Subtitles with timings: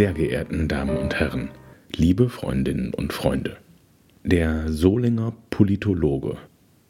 [0.00, 1.50] Sehr geehrten Damen und Herren,
[1.94, 3.58] liebe Freundinnen und Freunde,
[4.24, 6.38] der Solinger Politologe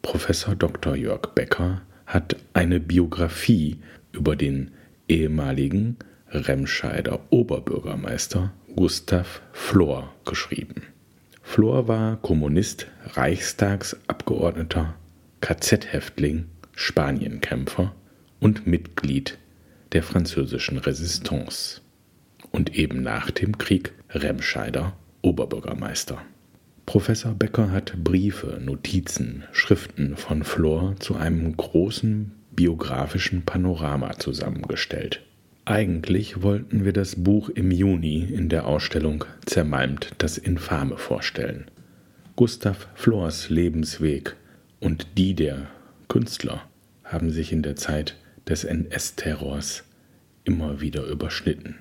[0.00, 0.94] Professor Dr.
[0.94, 3.78] Jörg Becker hat eine Biografie
[4.12, 4.70] über den
[5.08, 5.96] ehemaligen
[6.28, 10.84] Remscheider Oberbürgermeister Gustav Flor geschrieben.
[11.42, 14.94] Flor war Kommunist, Reichstagsabgeordneter,
[15.40, 16.44] KZ-Häftling,
[16.76, 17.92] Spanienkämpfer
[18.38, 19.36] und Mitglied
[19.90, 21.80] der französischen Resistance
[22.50, 26.22] und eben nach dem Krieg Remscheider Oberbürgermeister.
[26.86, 35.22] Professor Becker hat Briefe, Notizen, Schriften von Flor zu einem großen biografischen Panorama zusammengestellt.
[35.64, 41.66] Eigentlich wollten wir das Buch im Juni in der Ausstellung Zermalmt das Infame vorstellen.
[42.34, 44.34] Gustav Flors Lebensweg
[44.80, 45.68] und die der
[46.08, 46.62] Künstler
[47.04, 48.16] haben sich in der Zeit
[48.48, 49.84] des NS-Terrors
[50.44, 51.76] immer wieder überschnitten.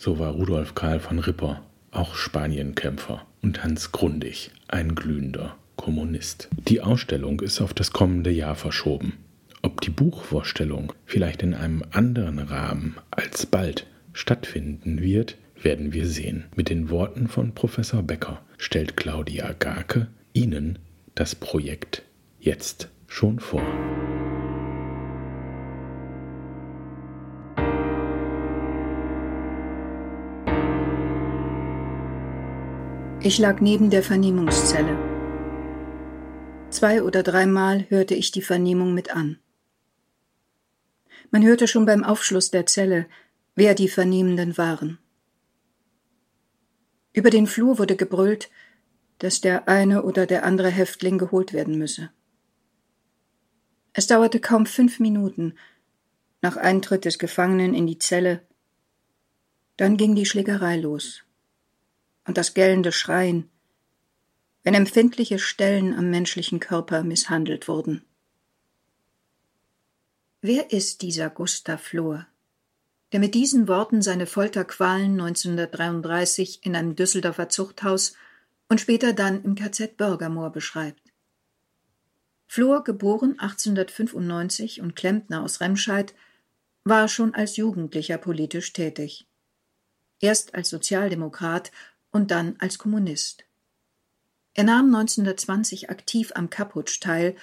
[0.00, 1.60] So war Rudolf Karl von Ripper
[1.90, 6.48] auch Spanienkämpfer und Hans Grundig ein glühender Kommunist.
[6.68, 9.14] Die Ausstellung ist auf das kommende Jahr verschoben.
[9.60, 16.44] Ob die Buchvorstellung vielleicht in einem anderen Rahmen als bald stattfinden wird, werden wir sehen.
[16.54, 20.78] Mit den Worten von Professor Becker stellt Claudia Garke Ihnen
[21.16, 22.04] das Projekt
[22.38, 23.66] jetzt schon vor.
[33.20, 34.96] Ich lag neben der Vernehmungszelle.
[36.70, 39.40] Zwei oder dreimal hörte ich die Vernehmung mit an.
[41.32, 43.06] Man hörte schon beim Aufschluss der Zelle,
[43.56, 44.98] wer die Vernehmenden waren.
[47.12, 48.50] Über den Flur wurde gebrüllt,
[49.18, 52.10] dass der eine oder der andere Häftling geholt werden müsse.
[53.94, 55.54] Es dauerte kaum fünf Minuten
[56.40, 58.46] nach Eintritt des Gefangenen in die Zelle.
[59.76, 61.24] Dann ging die Schlägerei los
[62.28, 63.50] und das gellende Schreien,
[64.62, 68.04] wenn empfindliche Stellen am menschlichen Körper misshandelt wurden.
[70.42, 72.26] Wer ist dieser Gustav Flohr,
[73.12, 78.12] der mit diesen Worten seine Folterqualen 1933 in einem Düsseldorfer Zuchthaus
[78.68, 81.02] und später dann im KZ Bürgermoor beschreibt?
[82.46, 86.14] Flohr, geboren 1895 und Klempner aus Remscheid,
[86.84, 89.26] war schon als Jugendlicher politisch tätig.
[90.20, 91.72] Erst als Sozialdemokrat
[92.10, 93.44] und dann als Kommunist.
[94.54, 97.36] Er nahm 1920 aktiv am Kaputsch teil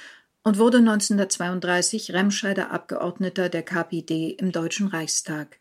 [0.43, 5.59] und wurde 1932 Remscheider Abgeordneter der KPD im Deutschen Reichstag.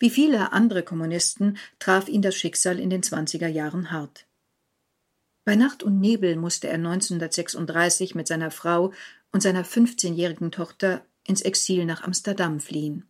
[0.00, 4.26] Wie viele andere Kommunisten traf ihn das Schicksal in den 20er Jahren hart.
[5.44, 8.92] Bei Nacht und Nebel musste er 1936 mit seiner Frau
[9.32, 13.06] und seiner 15-jährigen Tochter ins Exil nach Amsterdam fliehen.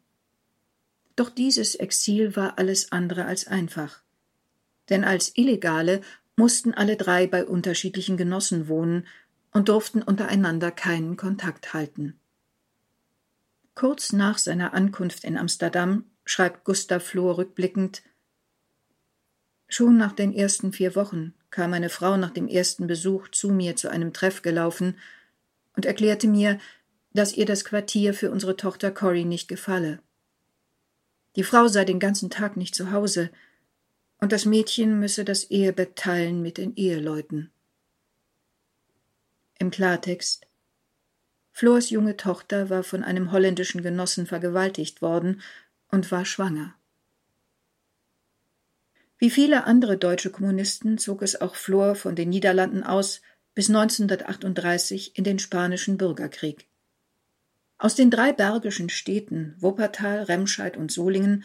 [1.17, 4.03] Doch dieses Exil war alles andere als einfach
[4.91, 6.01] denn als Illegale
[6.37, 9.07] mussten alle drei bei unterschiedlichen Genossen wohnen
[9.53, 12.19] und durften untereinander keinen Kontakt halten.
[13.75, 18.03] Kurz nach seiner Ankunft in Amsterdam schreibt Gustav Flohr rückblickend
[19.69, 23.77] Schon nach den ersten vier Wochen kam eine Frau nach dem ersten Besuch zu mir
[23.77, 24.97] zu einem Treff gelaufen
[25.77, 26.59] und erklärte mir,
[27.13, 30.01] dass ihr das Quartier für unsere Tochter Cory nicht gefalle.
[31.37, 33.31] Die Frau sei den ganzen Tag nicht zu Hause,
[34.21, 37.51] und das Mädchen müsse das Ehebett teilen mit den Eheleuten.
[39.59, 40.47] Im Klartext
[41.53, 45.43] Flors junge Tochter war von einem holländischen Genossen vergewaltigt worden
[45.91, 46.75] und war schwanger.
[49.19, 53.21] Wie viele andere deutsche Kommunisten zog es auch Flor von den Niederlanden aus
[53.55, 56.69] bis 1938 in den spanischen Bürgerkrieg.
[57.77, 61.45] Aus den drei bergischen Städten Wuppertal, Remscheid und Solingen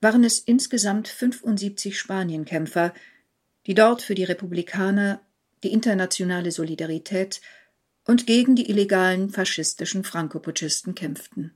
[0.00, 2.94] waren es insgesamt 75 Spanienkämpfer,
[3.66, 5.20] die dort für die Republikaner,
[5.62, 7.40] die internationale Solidarität
[8.06, 11.54] und gegen die illegalen faschistischen Frankoputschisten kämpften.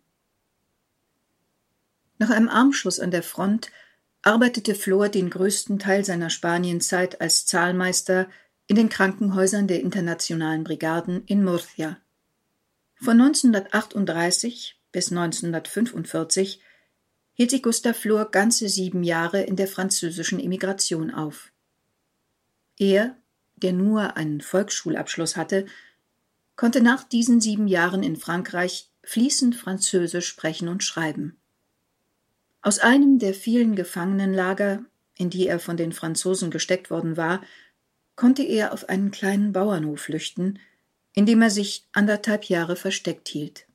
[2.19, 3.71] Nach einem Armschuss an der Front
[4.23, 8.29] arbeitete Flor den größten Teil seiner Spanienzeit als Zahlmeister
[8.67, 11.99] in den Krankenhäusern der internationalen Brigaden in Murcia.
[12.95, 16.61] Von 1938 bis 1945
[17.35, 21.53] hielt sich Gustav Flor ganze sieben Jahre in der französischen Emigration auf.
[22.79, 23.17] Er,
[23.57, 25.67] der nur einen Volksschulabschluss hatte,
[26.57, 31.37] konnte nach diesen sieben Jahren in Frankreich fließend Französisch sprechen und schreiben.
[32.63, 34.85] Aus einem der vielen Gefangenenlager,
[35.17, 37.43] in die er von den Franzosen gesteckt worden war,
[38.17, 40.59] konnte er auf einen kleinen Bauernhof flüchten,
[41.13, 43.67] in dem er sich anderthalb Jahre versteckt hielt.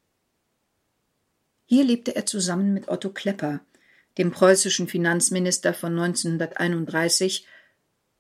[1.70, 3.60] Hier lebte er zusammen mit Otto Klepper,
[4.18, 7.46] dem preußischen Finanzminister von 1931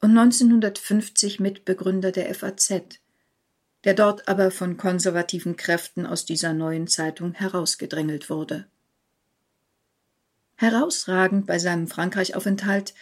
[0.01, 2.99] und 1950 Mitbegründer der FAZ,
[3.85, 8.67] der dort aber von konservativen Kräften aus dieser neuen Zeitung herausgedrängelt wurde.
[10.57, 12.93] Herausragend bei seinem Frankreichaufenthalt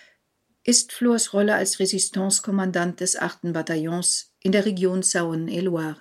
[0.63, 3.51] ist Flors Rolle als Resistance-Kommandant des 8.
[3.51, 5.97] Bataillons in der Region Saône-et-Loire,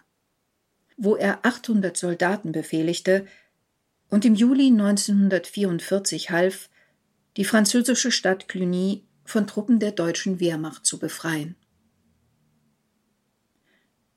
[0.96, 3.26] wo er 800 Soldaten befehligte
[4.08, 6.68] und im Juli 1944 half,
[7.36, 11.56] die französische Stadt Cluny von Truppen der deutschen Wehrmacht zu befreien.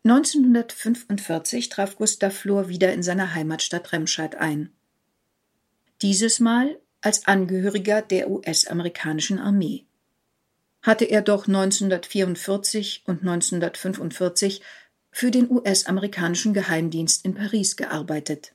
[0.06, 4.72] 1945 traf Gustav Flor wieder in seiner Heimatstadt Remscheid ein.
[6.02, 9.86] Dieses Mal als Angehöriger der US-amerikanischen Armee.
[10.82, 14.62] Hatte er doch 1944 und 1945
[15.12, 18.54] für den US-amerikanischen Geheimdienst in Paris gearbeitet.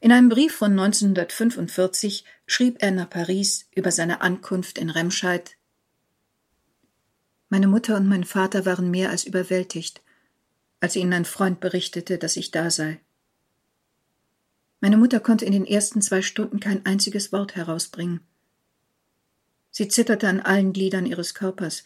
[0.00, 5.56] In einem Brief von 1945 schrieb er nach Paris über seine Ankunft in Remscheid
[7.48, 10.02] Meine Mutter und mein Vater waren mehr als überwältigt,
[10.80, 13.00] als ihnen ein Freund berichtete, dass ich da sei.
[14.80, 18.20] Meine Mutter konnte in den ersten zwei Stunden kein einziges Wort herausbringen.
[19.70, 21.84] Sie zitterte an allen Gliedern ihres Körpers,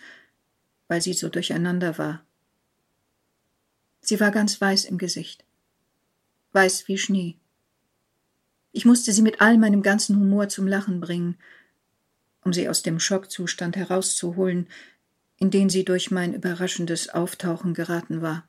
[0.89, 2.25] weil sie so durcheinander war.
[4.01, 5.45] Sie war ganz weiß im Gesicht,
[6.53, 7.40] weiß wie Schnee.
[8.73, 11.37] Ich musste sie mit all meinem ganzen Humor zum Lachen bringen,
[12.43, 14.69] um sie aus dem Schockzustand herauszuholen,
[15.39, 18.47] in den sie durch mein überraschendes Auftauchen geraten war.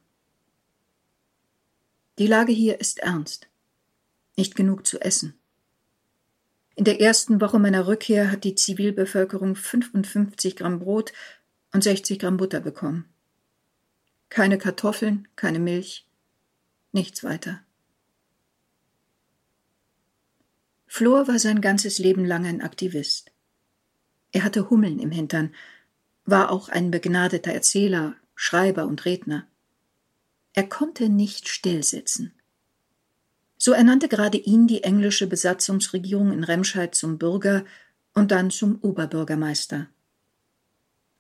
[2.20, 3.48] Die Lage hier ist ernst.
[4.38, 5.34] Nicht genug zu essen.
[6.76, 11.14] In der ersten Woche meiner Rückkehr hat die Zivilbevölkerung 55 Gramm Brot
[11.74, 13.06] und 60 Gramm Butter bekommen.
[14.30, 16.08] Keine Kartoffeln, keine Milch,
[16.92, 17.62] nichts weiter.
[21.02, 23.32] Flor war sein ganzes Leben lang ein Aktivist.
[24.32, 25.52] Er hatte Hummeln im Hintern,
[26.26, 29.48] war auch ein begnadeter Erzähler, Schreiber und Redner.
[30.54, 32.36] Er konnte nicht stillsitzen.
[33.58, 37.66] So ernannte gerade ihn die englische Besatzungsregierung in Remscheid zum Bürger
[38.14, 39.88] und dann zum Oberbürgermeister.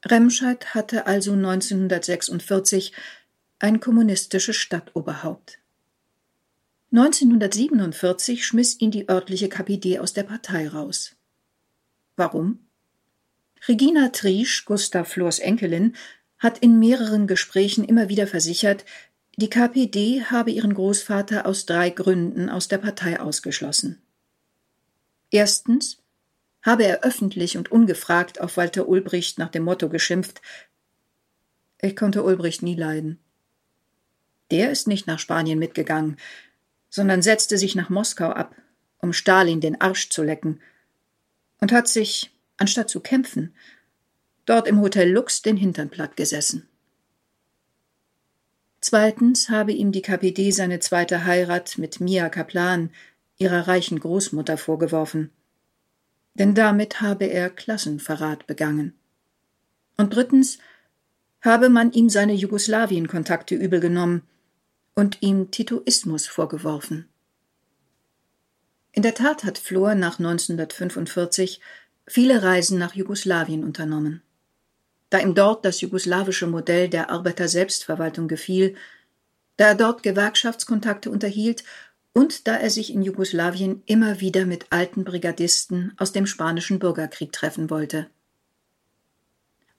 [0.05, 2.93] Remscheid hatte also 1946
[3.57, 5.57] ein kommunistisches Stadtoberhaupt.
[6.93, 11.15] 1947 schmiss ihn die örtliche KPD aus der Partei raus.
[12.17, 12.59] Warum?
[13.67, 15.95] Regina Triesch, Gustav Flors Enkelin,
[16.37, 18.83] hat in mehreren Gesprächen immer wieder versichert,
[19.37, 24.01] die KPD habe ihren Großvater aus drei Gründen aus der Partei ausgeschlossen.
[25.29, 25.99] Erstens
[26.61, 30.41] habe er öffentlich und ungefragt auf Walter Ulbricht nach dem Motto geschimpft
[31.79, 33.19] Ich konnte Ulbricht nie leiden.
[34.51, 36.17] Der ist nicht nach Spanien mitgegangen,
[36.91, 38.55] sondern setzte sich nach Moskau ab,
[38.99, 40.61] um Stalin den Arsch zu lecken,
[41.59, 43.55] und hat sich, anstatt zu kämpfen,
[44.45, 46.67] dort im Hotel Lux den Hintern platt gesessen.
[48.81, 52.91] Zweitens habe ihm die KPD seine zweite Heirat mit Mia Kaplan,
[53.37, 55.31] ihrer reichen Großmutter, vorgeworfen.
[56.33, 58.93] Denn damit habe er Klassenverrat begangen.
[59.97, 60.57] Und drittens
[61.41, 64.23] habe man ihm seine Jugoslawien-Kontakte übel genommen
[64.95, 67.07] und ihm Titoismus vorgeworfen.
[68.91, 71.61] In der Tat hat Flor nach 1945
[72.07, 74.21] viele Reisen nach Jugoslawien unternommen.
[75.09, 78.75] Da ihm dort das jugoslawische Modell der Arbeiter-Selbstverwaltung gefiel,
[79.57, 81.63] da er dort Gewerkschaftskontakte unterhielt
[82.13, 87.31] und da er sich in Jugoslawien immer wieder mit alten Brigadisten aus dem spanischen Bürgerkrieg
[87.31, 88.09] treffen wollte.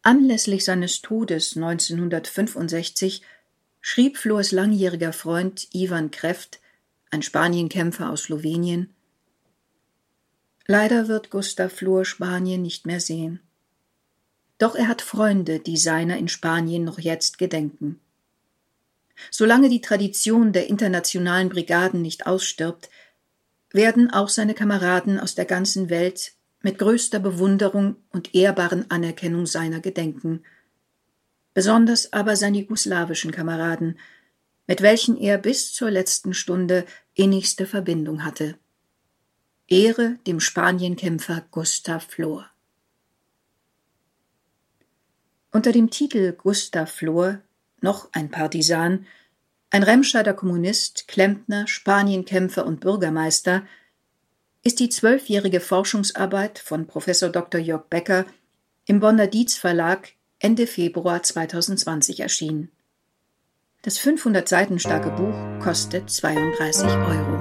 [0.02, 3.22] Anlässlich seines Todes 1965
[3.82, 6.60] schrieb Flors langjähriger Freund Ivan Kreft,
[7.10, 8.88] ein Spanienkämpfer aus Slowenien,
[10.66, 13.40] Leider wird Gustav Flor Spanien nicht mehr sehen.
[14.58, 18.00] Doch er hat Freunde, die seiner in Spanien noch jetzt gedenken.
[19.30, 22.90] Solange die Tradition der internationalen Brigaden nicht ausstirbt,
[23.72, 29.80] werden auch seine Kameraden aus der ganzen Welt mit größter Bewunderung und ehrbaren Anerkennung seiner
[29.80, 30.44] gedenken,
[31.54, 33.98] besonders aber seine jugoslawischen Kameraden,
[34.66, 38.56] mit welchen er bis zur letzten Stunde innigste Verbindung hatte.
[39.68, 42.48] Ehre dem Spanienkämpfer Gustav Flor.
[45.50, 47.40] Unter dem Titel Gustav Flor,
[47.80, 49.06] noch ein Partisan,
[49.70, 53.66] ein Remscheider Kommunist, Klempner, Spanienkämpfer und Bürgermeister,
[54.62, 57.60] ist die zwölfjährige Forschungsarbeit von Professor Dr.
[57.60, 58.26] Jörg Becker
[58.86, 60.12] im Bonner Dietz Verlag
[60.44, 62.72] Ende Februar 2020 erschienen.
[63.82, 67.31] Das 500 Seiten starke Buch kostet 32 Euro.